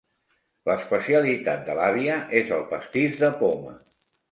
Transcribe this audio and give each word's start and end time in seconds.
L'especialitat 0.69 1.61
de 1.67 1.77
l'àvia 1.81 2.17
és 2.41 2.51
el 2.59 2.67
pastís 2.73 3.23
de 3.23 3.33
poma. 3.45 3.79